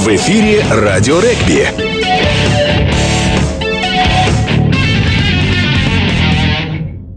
[0.00, 2.00] В эфире «Радио регби».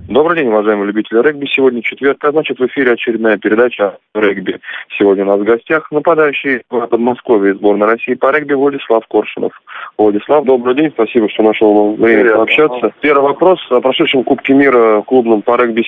[0.10, 1.46] Добрый день, уважаемые любители регби.
[1.46, 4.60] Сегодня четверг, а значит в эфире очередная передача регби.
[4.98, 9.54] Сегодня у нас в гостях нападающий в Подмосковье сборной России по регби Владислав Коршунов.
[9.98, 12.36] Владислав, добрый день, спасибо, что нашел время Привет.
[12.36, 12.94] пообщаться.
[13.00, 15.84] Первый вопрос о прошедшем Кубке мира клубном по регби.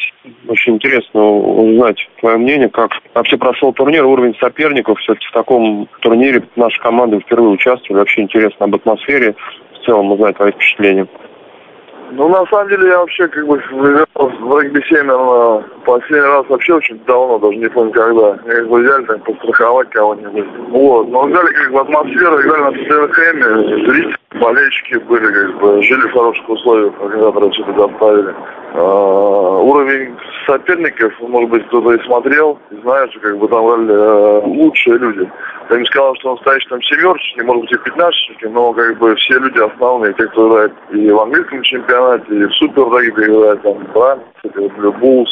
[0.47, 4.99] Очень интересно узнать твое мнение, как вообще прошел турнир, уровень соперников.
[4.99, 7.99] Все-таки в таком турнире наша команда впервые участвовали.
[7.99, 9.35] Вообще интересно об атмосфере,
[9.73, 11.07] в целом узнать твои впечатления.
[12.11, 16.99] Ну, на самом деле, я вообще, как бы, в регби-7, наверное, последний раз вообще очень
[17.05, 18.33] давно, даже не помню когда.
[18.45, 20.45] Мне как бы взяли там постраховать кого-нибудь.
[20.69, 21.09] Вот.
[21.09, 26.13] Но взяли как бы атмосферу, играли на Тоттенхэме, зрители, болельщики были, как бы, жили в
[26.13, 28.35] хороших условиях, организаторы все это доставили.
[28.73, 33.91] А, уровень соперников, может быть, кто-то и смотрел, и знает, что как бы там играли
[33.91, 35.29] э, лучшие люди.
[35.69, 39.39] Я не сказал, что настоящий там семерочники, может быть, и пятнадцаточники, но как бы все
[39.39, 44.19] люди основные, те, кто играет и в английском чемпионате, и в супер играет, там, Брайан,
[44.77, 45.29] Блю Буллс,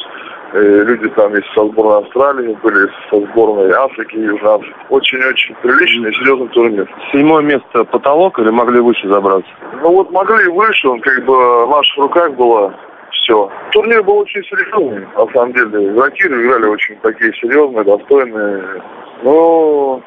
[0.54, 4.76] и люди там есть со сборной Австралии, были со сборной Африки, Южной Африки.
[4.90, 6.90] Очень-очень приличный и серьезный турнир.
[7.12, 9.50] Седьмое место потолок или могли выше забраться?
[9.82, 12.74] Ну вот могли выше, он как бы в наших руках было
[13.12, 13.50] все.
[13.72, 15.90] Турнир был очень серьезный, на самом деле.
[15.90, 18.84] Игроки играли очень такие серьезные, достойные.
[19.24, 20.02] Но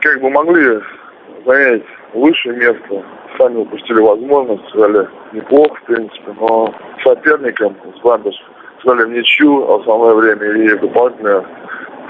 [0.00, 0.80] как бы могли
[1.46, 3.04] занять высшее место.
[3.38, 8.34] Сами упустили возможность, сыграли неплохо, в принципе, но соперникам с Бандers
[8.82, 11.44] сыграли в ничью основное время и дополнительно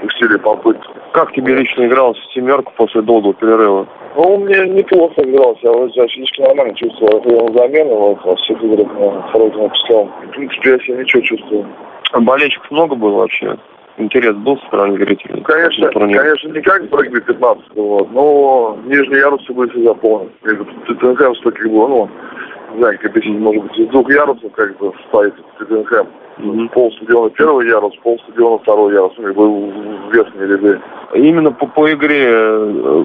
[0.01, 0.93] пустили попытку.
[1.13, 3.87] Как тебе лично игралось в семерку после долгого перерыва?
[4.15, 7.17] Ну, он мне неплохо игрался, я вот физически нормально чувствовал.
[7.17, 10.05] Я ходил на замену, вот, во всех играх на второй написал.
[10.05, 11.65] В принципе, я себя ничего чувствую.
[12.11, 13.57] А болельщиков много было вообще?
[13.97, 15.41] Интерес был со стороны зрителей?
[15.43, 16.19] Конечно, на турнире?
[16.19, 20.29] конечно, не как в регби 15, вот, но нижние ярусы были всегда полны.
[20.41, 24.51] Как бы Тоттенхэм, что как бы, ну, не знаю, объяснить, может быть, из двух ярусов
[24.53, 26.07] как бы стоит Тоттенхэм.
[26.37, 26.69] Мгм.
[26.69, 30.81] Пол стадиона первый ярус, пол стадиона второй ярус, ну, как бы верхние ряды.
[31.13, 33.03] Именно по, по игре э,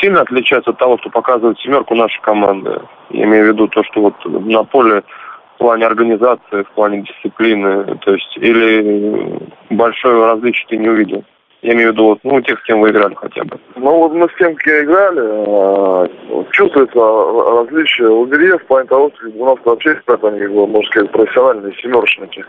[0.00, 2.82] сильно отличается от того, что показывает семерку наша команда.
[3.10, 5.04] Я имею в виду то, что вот на поле
[5.54, 9.38] в плане организации, в плане дисциплины, то есть или
[9.70, 11.24] большое различие ты не увидел.
[11.64, 13.58] Я имею в виду, вот, ну, тех, с кем вы играли хотя бы.
[13.76, 19.28] Ну вот мы с тем, кем играли, э, чувствуется различие игре в плане того, что
[19.34, 22.44] у нас вообще ребята, они, как бы, можно сказать, профессиональные семерочники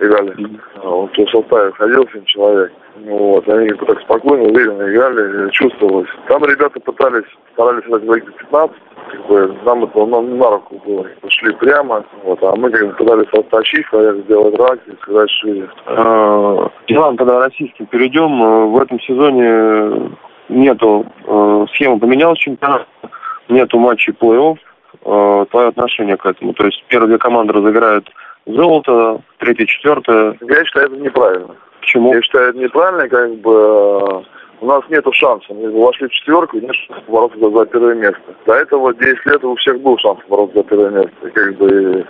[0.00, 0.34] играли.
[0.82, 2.72] А, Вот в составе ходил семь человек.
[2.96, 6.08] Ну, Вот, они как бы так спокойно, уверенно играли, чувствовалось.
[6.26, 8.76] Там ребята пытались, старались в регби 15,
[9.12, 11.06] как бы нам это нам на руку было.
[11.28, 15.68] Шли прямо, вот, а мы как бы пытались отточить, хотели сделать рак и сыграть шире.
[16.96, 18.42] Э, Иван, тогда российским перейдем.
[18.42, 20.16] Э, В этом сезоне
[20.48, 22.86] нету, э, схема поменялась чемпионат,
[23.48, 24.56] нету матчей плей-офф.
[25.04, 26.54] Э, Твое отношение к этому?
[26.54, 28.10] То есть первые две команды разыграют
[28.46, 30.36] золото, третья, четвертая.
[30.40, 31.54] Я считаю, это неправильно.
[31.80, 32.14] Почему?
[32.14, 34.22] Я считаю, это неправильно, как бы э,
[34.62, 35.52] у нас нету шанса.
[35.52, 38.22] Мы вошли в четверку, и нет шанса бороться за, за первое место.
[38.46, 41.28] До этого 10 лет у всех был шанс бороться за первое место.
[41.28, 42.06] И как бы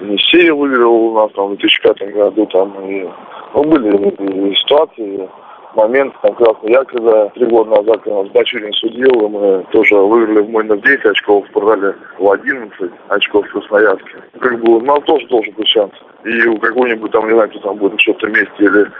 [0.00, 3.08] и Енисей выиграл у нас там в 2005 году, там и,
[3.54, 5.28] ну, были и ситуации,
[5.74, 9.94] моменты, там красный я, когда три года назад, когда нас Бачурин судил, и мы тоже
[9.96, 14.16] выиграли в Мойнах 10 очков, продали в 11 очков в Красноярске.
[14.40, 15.92] Как бы у нас тоже должен быть шанс.
[16.24, 18.90] И у какой-нибудь там, не знаю, кто там будет четвертом месте, или,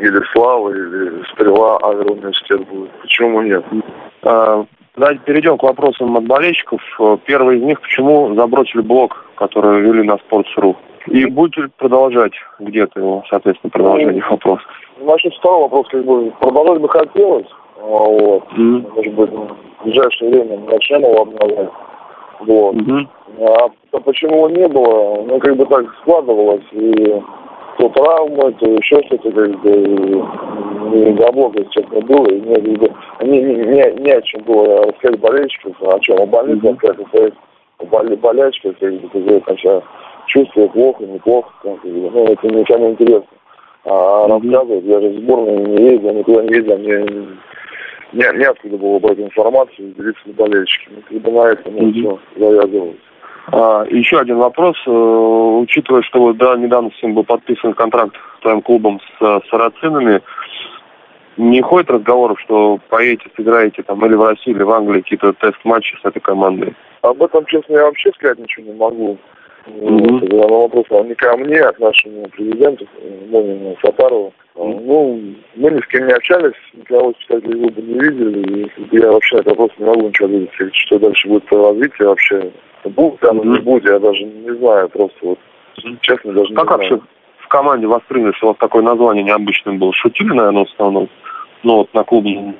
[0.00, 2.90] или Слава, или Стрела, Агроуниверситет будет.
[3.02, 3.64] Почему нет?
[4.22, 4.64] А,
[4.96, 6.80] Давайте перейдем к вопросам от болельщиков.
[7.00, 10.76] Э, Первый из них, почему забросили блог, который вели на Sports.ru?
[11.08, 14.64] И будете продолжать где-то его, соответственно, продолжение вопроса?
[15.00, 17.46] Насчет второго вопроса, как бы, продолжать бы хотелось.
[17.76, 18.44] А, Вот.
[18.52, 18.86] Мгм.
[18.94, 21.70] Может быть, в ближайшее время начнем его обновлять.
[22.40, 22.74] Вот.
[22.74, 23.08] Мгм.
[23.40, 27.22] А то почему его не было, ну, как бы так складывалось, и
[27.78, 32.76] то травмы, то еще что-то, как бы, и не до блока, честно, было, и не,
[32.76, 32.92] как
[33.22, 36.78] не, не, не, не о чем было рассказать болельщикам, о чем, о больнице, Мгм.
[36.82, 37.53] рассказать, о
[37.86, 39.82] боли, болячках, как бы, бы, там, себя
[40.26, 43.26] чувствую плохо, неплохо, как ну, это никому интересно.
[43.84, 47.34] А рассказывать, я же в сборную не ездил, никуда не ездил, мне
[48.12, 51.00] не, неоткуда было брать информацию и делиться с болельщиками.
[51.08, 51.92] Как бы на этом Мгм.
[51.92, 52.96] все завязывалось.
[53.52, 54.76] А, еще один вопрос.
[54.86, 59.40] Э, Учитывая, что да, недавно с ним был подписан контракт с твоим клубом с э,
[59.50, 60.22] сарацинами,
[61.36, 65.96] не ходит разговоров, что поедете, сыграете там или в России, или в Англии какие-то тест-матчи
[66.02, 66.74] с этой командой?
[67.02, 69.18] Об этом, честно, я вообще сказать ничего не могу.
[69.66, 72.86] Вот, это вопрос а не ко мне, а к нашему президенту
[73.30, 74.32] Монину Сатарову.
[74.56, 75.20] Ну,
[75.56, 79.40] мы ни с кем не общались, никого специалистов клуба не видели, и я вообще на
[79.40, 82.52] этот вопрос не могу ничего ответить, что дальше будет по развитию вообще.
[82.84, 85.38] Будет там или не будет, я даже не знаю, просто вот,
[86.02, 86.78] честно, даже не Как знаю.
[86.78, 87.13] вообще в
[87.54, 89.92] команде восприняли, что у вас такое название необычное было?
[89.92, 91.08] Шутили, наверное, в основном?
[91.62, 92.56] Ну, вот на клубном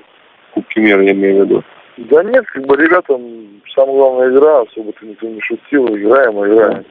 [0.52, 1.62] Кубке мира, я имею в виду.
[1.96, 3.20] Да нет, как бы ребятам
[3.74, 6.84] самая главная игра, особо-то никто не шутил, играем, играем.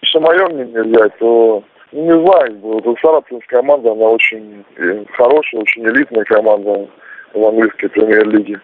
[0.00, 1.62] Если мое мнение взять, то
[1.92, 6.88] ну, не знаю, вот Саратовская команда, она очень э, хорошая, очень элитная команда
[7.34, 8.60] в английской премьер-лиге.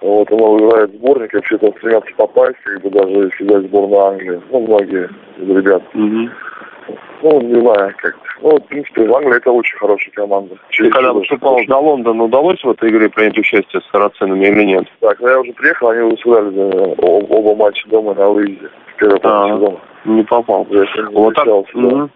[0.00, 4.40] Вот, она играет сборник, вообще там стремятся попасть, как бы даже если взять сборную Англии.
[4.50, 5.82] Ну, многие из ребят.
[7.22, 10.56] Ну, не знаю, как Ну, в принципе, в Англии это очень хорошая команда.
[10.70, 11.66] Через когда выступал очень.
[11.68, 14.84] до Лондона, удалось в этой игре принять участие с сарацинами или нет?
[15.00, 16.40] Так, ну я уже приехал, они да,
[16.98, 18.68] о- оба матча дома на выезде.
[18.94, 19.48] В первой А.
[19.48, 19.76] сезона.
[20.04, 20.66] Не попал.
[20.70, 21.46] Я Вот так.
[21.46, 21.62] да.
[21.74, 22.10] Мгм.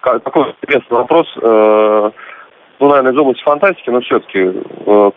[0.00, 1.26] Ка- Такой интересный вопрос.
[1.42, 2.10] Э,
[2.80, 4.52] Ну, наверное, из области фантастики, но все-таки,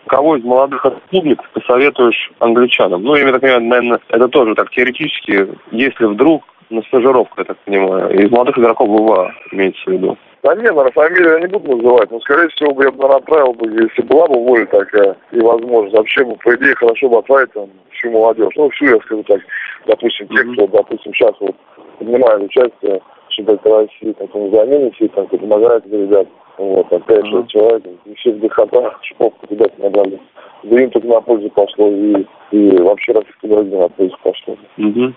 [0.08, 3.04] кого из молодых клубников посоветуешь англичанам?
[3.04, 7.58] Ну, я так понимаю, наверное, это тоже так теоретически, если вдруг на стажировку, я так
[7.58, 10.16] понимаю, из молодых игроков ВВА имеется в виду.
[10.42, 13.18] Да не, наверное, фамилию я не буду называть, но, скорее всего, бы я бы наверное,
[13.18, 17.18] отправил бы, если была бы воля такая и возможность, вообще бы, по идее, хорошо бы
[17.18, 18.54] отправить там всю молодежь.
[18.56, 19.40] Ну, всю, я скажу так,
[19.86, 21.54] допустим, те, кто, допустим, сейчас вот
[21.98, 26.26] принимает участие в чемпионате России, там, замене, все там, помогает ребят.
[26.58, 27.82] Вот, опять же, человек,
[28.18, 30.20] все в ДХТ, шипов ребят набрали.
[30.62, 34.56] Да им только на пользу пошло, и, и вообще российской дороге на пользу пошло.
[34.76, 35.14] Мгм.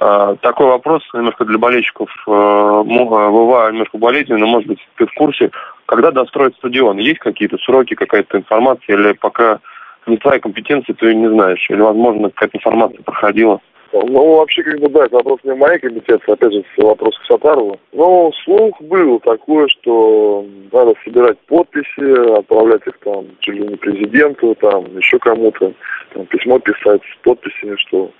[0.00, 5.14] А, Такой вопрос немножко для болельщиков мо- э, немножко болезненный, но, может быть, ты в
[5.14, 5.50] курсе,
[5.86, 6.98] когда достроят стадион?
[6.98, 9.60] Есть какие-то сроки, какая-то информация, или пока
[10.06, 11.64] не твоя компетенция, ты не знаешь?
[11.70, 13.60] Или, возможно, какая-то информация проходила?
[13.92, 17.78] Ну, вообще, как бы, да, это вопрос не моей компетенции, опять же, вопрос к Сатарову.
[17.92, 24.54] Но слух был такой, что надо собирать подписи, отправлять их там чуть ли не президенту,
[24.54, 25.72] там, еще кому-то,
[26.14, 28.10] там, письмо писать с подписями, что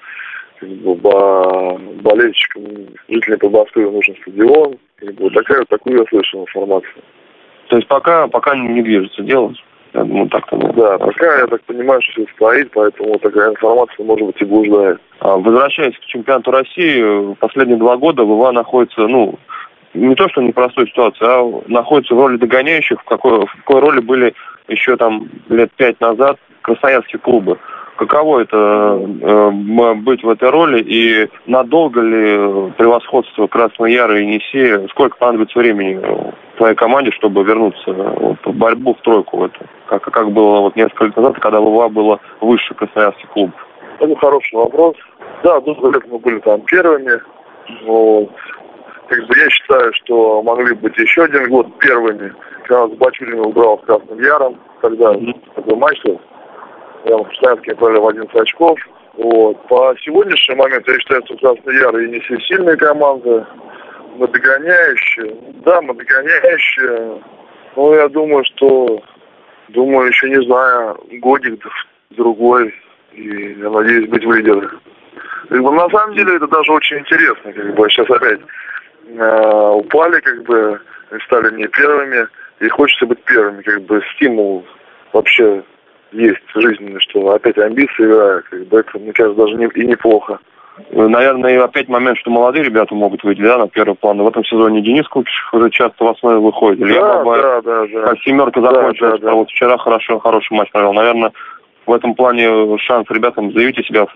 [0.61, 2.65] как бы, бо- болельщикам,
[3.09, 4.77] жителям Подмосковья нужен стадион.
[4.97, 7.03] Как бы, такая, такую я слышал информацию.
[7.69, 9.55] То есть пока, пока не движется дело?
[9.95, 10.57] Я думаю, так-то.
[10.57, 14.45] ну, Да, пока, я так понимаю, что все стоит, поэтому такая информация, может быть, и
[14.45, 14.99] блуждает.
[15.21, 19.39] А, Возвращаясь к чемпионату России, последние два года ВВА находится, ну,
[19.95, 24.01] не то что непростой ситуации, а находится в роли догоняющих, в какой, в какой роли
[24.01, 24.35] были
[24.69, 27.59] еще там лет пять назад красноярские клубы.
[27.97, 29.51] Каково это э,
[29.97, 36.01] быть в этой роли и надолго ли превосходство Красного Яра и Енисея, сколько понадобится времени
[36.57, 39.61] твоей команде, чтобы вернуться вот, в борьбу в тройку в эту?
[39.93, 43.55] Как, как было вот несколько лет назад, когда ВВА было выше красноярских клубов?
[44.01, 44.97] Это хороший вопрос.
[45.43, 47.21] Да, долго лет мы были там первыми.
[47.85, 48.31] Вот.
[49.09, 52.33] Как бы я считаю, что могли быть еще один год первыми.
[52.67, 55.35] Когда Бачурин убрал с Красным Яром, тогда Мгм.
[55.57, 56.19] такой матч был.
[57.05, 58.79] Там Красноярские брали в 11 очков.
[59.19, 59.63] Вот.
[59.69, 63.47] По сегодняшний момент я считаю, что Красный Яр и Енисей сильная команда.
[64.17, 65.37] Мы догоняющие.
[65.67, 67.21] Да, мы догоняющие.
[67.77, 69.03] Но я думаю, что
[69.73, 71.65] думаю, еще не знаю, годик
[72.11, 72.75] другой.
[73.13, 74.75] И я надеюсь быть в лидерах.
[75.49, 77.53] Как бы, на самом деле это даже очень интересно.
[77.53, 78.41] Как бы сейчас опять
[79.07, 80.81] э, упали, как бы
[81.27, 82.27] стали не первыми.
[82.61, 83.63] И хочется быть первыми.
[83.63, 84.65] Как бы стимул
[85.13, 85.63] вообще
[86.13, 88.47] есть жизненный, что опять амбиции играют.
[88.49, 90.39] Как бы это, мне кажется, даже не, и неплохо.
[90.91, 94.23] Наверное, и опять момент, что молодые ребята могут выйти да, на первый план.
[94.23, 96.81] В этом сезоне Денис Купичев уже часто в основе выходит.
[96.81, 98.15] Илья да, Бабаев, да, да, да.
[98.25, 99.33] семерка Да, закончилась, да, да.
[99.33, 100.93] а вот вчера хорошо, хороший матч провел.
[100.95, 101.33] Наверное,
[101.87, 104.11] в этом плане шанс ребятам заявить себя в,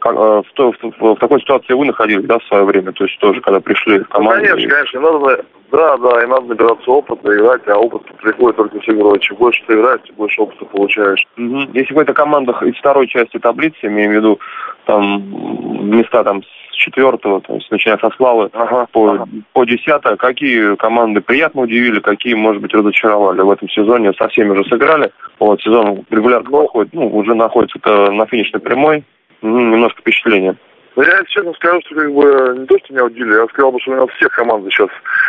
[0.00, 3.04] как, э, в, то- в- в такой ситуации вы находились, да, в свое время, то
[3.04, 4.46] есть тоже, когда пришли в Ну, команду.
[4.46, 8.88] конечно, конечно, надо, да, да, и надо набираться опыта, играть, а опыт приходит только с
[8.88, 9.18] игрой.
[9.20, 11.24] Чем больше ты играешь, тем больше опыта получаешь.
[11.36, 11.70] Мгм.
[11.74, 14.40] Если в этой командах из второй части таблицы, имею в виду
[14.86, 19.28] там места там с четвертого, то есть начиная со Славы Ага, по, ага.
[19.52, 24.50] по десятое, какие команды приятно удивили, какие, может быть, разочаровали в этом сезоне, со всеми
[24.50, 26.58] уже сыграли, вот сезон регулярно Ну.
[26.58, 27.78] проходит, ну, уже находится
[28.10, 29.04] на финишной прямой,
[29.42, 30.56] Мгм, немножко впечатления.
[30.96, 33.80] Но я честно скажу, что как бы не то, что меня удивили, я сказал бы,
[33.80, 34.88] что у нас все команды сейчас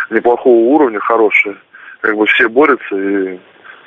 [0.10, 1.56] неплохого уровня, хорошие.
[2.02, 3.40] Как бы все борются и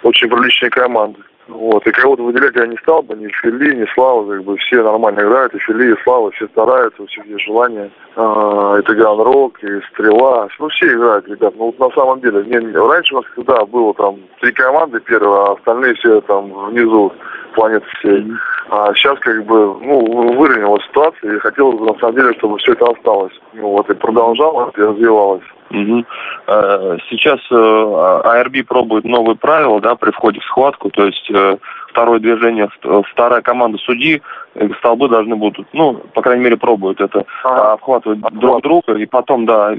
[0.03, 1.21] очень приличные команды.
[1.49, 4.83] Вот, и кого-то выделять я не стал бы, ни Фили, ни Слава, как бы все
[4.83, 7.91] нормально играют, и Фили, и Слава, все стараются, у всех есть желание.
[8.17, 11.55] А, это Гран Рок, и Стрела, ну все играют, ребят.
[11.57, 15.41] Ну вот на самом деле, не, раньше у нас когда было там три команды первые,
[15.41, 17.13] а остальные все там внизу
[17.55, 18.27] планеты всей.
[18.69, 22.73] А сейчас как бы, ну, выровнялась ситуация, и хотелось бы на самом деле, чтобы все
[22.73, 23.33] это осталось.
[23.55, 25.45] Ну вот, и продолжалось, и развивалось.
[25.71, 26.05] Угу.
[27.11, 31.59] Сейчас АРБ э, пробует новые правила да, при входе в схватку, то есть э,
[31.89, 32.69] второе движение,
[33.13, 34.23] вторая команда судьи,
[34.79, 39.73] столбы должны будут, ну, по крайней мере, пробуют это, обхватывать друг друга, и потом, да,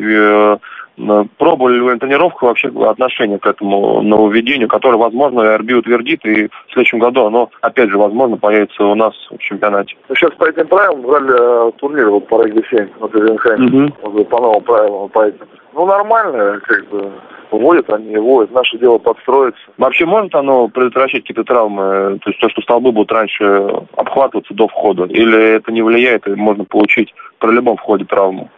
[1.38, 6.48] пробовали ли вы на тренировках вообще отношение к этому нововведению, которое, возможно, РБ утвердит, и
[6.48, 9.96] в следующем году оно, опять же, возможно, появится у нас в чемпионате?
[10.08, 14.26] Ну, сейчас по этим правилам брали турнир вот по регби-7, вот угу.
[14.26, 15.46] по новым правилам, по этим.
[15.74, 17.12] Ну, нормально, как бы,
[17.52, 18.52] вводят они, вводят.
[18.52, 19.62] Наше дело подстроиться.
[19.78, 22.20] Вообще может оно предотвращать какие-то травмы?
[22.24, 23.46] То есть то, что столбы будут раньше
[23.96, 25.06] обхватываться до входа?
[25.06, 28.50] Или это не влияет, и можно получить при любом входе травму,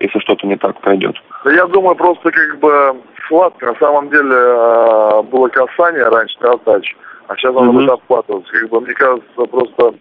[0.00, 1.14] если что-то не так пойдет?
[1.44, 3.66] Да я думаю, просто как бы схватка.
[3.66, 6.96] На самом деле а, было касание раньше, раздачи,
[7.28, 7.72] а сейчас mm-hmm.
[7.72, 8.52] будет обхватываться.
[8.52, 9.94] Как бы, мне кажется, просто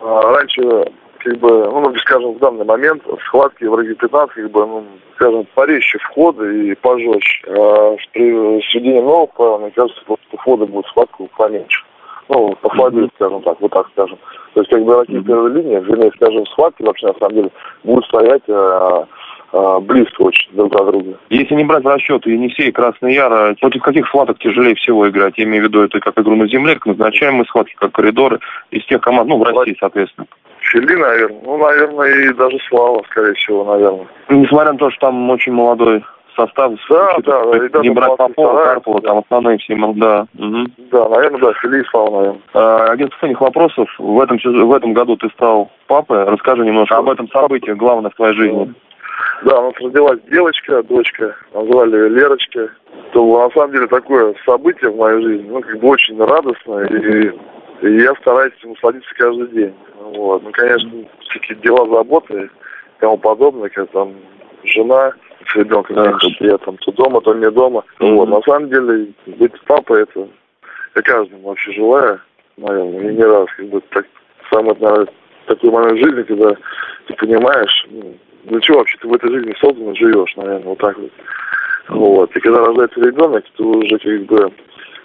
[0.00, 4.66] а, раньше как бы, ну, скажем, в данный момент схватки в регби 15, как бы,
[4.66, 4.84] ну,
[5.16, 7.46] скажем, порезче входы и пожестче.
[7.48, 9.00] А при сведении
[9.34, 11.84] правил, мне кажется, просто входы будут схватку поменьше.
[12.28, 13.10] Ну, mm-hmm.
[13.16, 14.18] скажем так, вот так скажем.
[14.54, 15.24] То есть, как бы, игроки mm-hmm.
[15.24, 17.50] первой линии, вернее, скажем, схватки вообще, на самом деле,
[17.84, 19.06] будут стоять а,
[19.52, 21.18] а, близко очень друг от друга.
[21.30, 25.38] Если не брать в расчет Енисей Красный Яр, а против каких схваток тяжелее всего играть?
[25.38, 28.84] Я имею в виду это как игру на земле, как назначаемые схватки, как коридоры, из
[28.86, 30.26] тех команд, ну, в России, соответственно.
[30.60, 31.40] Фили, наверное.
[31.44, 34.06] Ну, наверное, и даже Слава, скорее всего, наверное.
[34.28, 36.04] Несмотря на то, что там очень молодой
[36.38, 40.26] состав, да, да, ребята не брать Попова, Карпова, там основные все, да.
[40.38, 40.66] Угу.
[40.90, 42.42] Да, наверное, да, Фили и Слава, наверное.
[42.54, 43.88] А, один последних вопросов.
[43.98, 46.24] В этом, в этом году ты стал папой.
[46.24, 48.74] Расскажи немножко об этом событии, главное в твоей жизни.
[49.44, 52.70] Да, у нас родилась девочка, дочка, назвали Лерочка.
[53.10, 56.86] Это было на самом деле такое событие в моей жизни, ну, как бы очень радостное,
[56.86, 57.32] и,
[57.82, 59.74] и я стараюсь ему садиться каждый день.
[60.00, 60.42] Вот.
[60.42, 60.90] Ну, конечно,
[61.28, 64.14] всякие дела, заботы и тому подобное, как там
[64.64, 65.12] жена
[65.50, 66.18] с ребенком, да.
[66.40, 67.84] я там то дома, то не дома.
[68.00, 68.14] Mm-hmm.
[68.14, 68.28] Вот.
[68.28, 70.28] На самом деле, быть папой, это
[70.94, 72.20] я каждому вообще желаю,
[72.56, 74.06] наверное, и не раз, как бы так,
[74.50, 75.08] самый, наверное,
[75.46, 76.56] такой момент жизни, когда
[77.06, 78.14] ты понимаешь, ну,
[78.44, 81.10] для чего вообще ты в этой жизни создан живешь, наверное, вот так вот.
[81.88, 82.36] Вот.
[82.36, 84.52] И когда рождается ребенок, ты уже как бы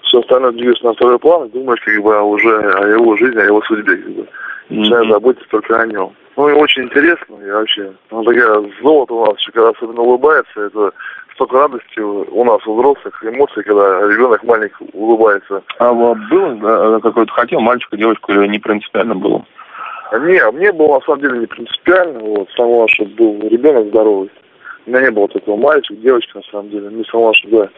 [0.04, 3.46] все остальное двигаешь на второй план и думаешь как бы уже о его жизни, о
[3.46, 3.96] его судьбе.
[3.96, 4.28] Как бы.
[4.70, 6.14] Начинаешь заботиться только о нем.
[6.36, 7.94] Ну и очень интересно, и вообще.
[8.10, 10.92] Ну, такая золото у нас, когда особенно улыбается, это
[11.36, 15.64] столько радости у нас, у взрослых, эмоций, когда ребенок маленький улыбается.
[15.80, 19.46] А было какой-то хотел мальчика, девочку или не принципиально было?
[20.12, 24.32] Не, мне было на самом деле не принципиально, вот, самого, чтобы был ребенок здоровый.
[24.86, 26.90] У меня не было такого мальчика, девочка, на самом деле.
[26.90, 27.70] Мне самого, чтобы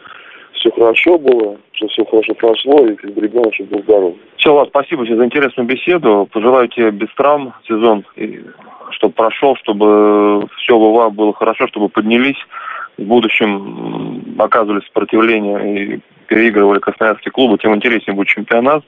[0.66, 4.14] все хорошо было, что все хорошо прошло, и как бы ребенок, чтобы был здоров.
[4.38, 6.28] Все, Влад, спасибо тебе за интересную беседу.
[6.32, 8.04] Пожелаю тебе без травм сезон,
[8.92, 12.38] чтобы прошел, чтобы все в УВА было хорошо, чтобы поднялись,
[12.98, 18.84] в будущем оказывали сопротивление и переигрывали красноярские клубы, тем интереснее будет чемпионат.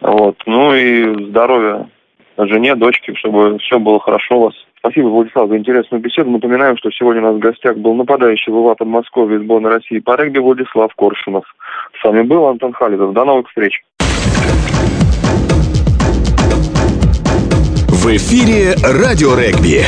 [0.00, 0.36] Вот.
[0.46, 1.88] Ну и здоровья
[2.36, 4.54] жене, дочке, чтобы все было хорошо у вас.
[4.78, 6.30] Спасибо, Владислав, за интересную беседу.
[6.30, 9.98] Напоминаем, что сегодня у нас в гостях был нападающий в Иватом Москве из сборной России
[9.98, 11.44] по регби Владислав Коршунов.
[12.00, 13.12] С вами был Антон Халидов.
[13.12, 13.82] До новых встреч.
[17.88, 19.82] В эфире «Радио регби».